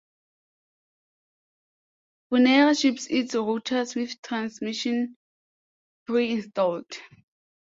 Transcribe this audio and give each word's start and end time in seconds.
Fonera 2.31 2.75
ships 2.75 3.05
its 3.07 3.35
routers 3.35 3.95
with 3.95 4.19
Transmission 4.23 5.15
pre-installed. 6.07 6.89